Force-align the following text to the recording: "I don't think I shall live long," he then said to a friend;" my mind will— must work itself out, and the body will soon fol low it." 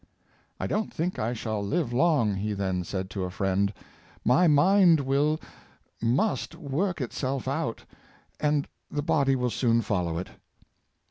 "I 0.59 0.65
don't 0.65 0.91
think 0.91 1.19
I 1.19 1.33
shall 1.33 1.61
live 1.63 1.93
long," 1.93 2.33
he 2.33 2.53
then 2.53 2.83
said 2.83 3.07
to 3.11 3.23
a 3.23 3.29
friend;" 3.29 3.71
my 4.35 4.47
mind 4.47 5.01
will— 5.01 5.39
must 6.25 6.55
work 6.55 6.99
itself 7.01 7.47
out, 7.47 7.85
and 8.39 8.67
the 8.89 9.03
body 9.03 9.35
will 9.35 9.51
soon 9.51 9.83
fol 9.83 10.05
low 10.05 10.17
it." 10.17 10.29